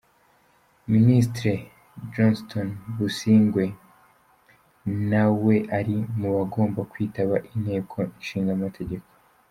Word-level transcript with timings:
Minisitiri 0.93 1.53
Jonston 2.13 2.67
Busingye 2.95 3.65
nawe 5.09 5.55
ari 5.77 5.95
mubagomba 6.19 6.79
kwitaba 6.91 7.35
Inteko 7.55 7.97
Ishinga 8.21 8.51
amateko. 8.57 9.05